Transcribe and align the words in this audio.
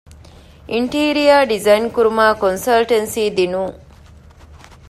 އިންޓީރިއަރ 0.73 1.43
ޑިޒައިން 1.51 1.89
ކުރުމާއި 1.95 2.35
ކޮންސަލްޓަންސީ 2.43 3.23
ދިނުން 3.37 3.75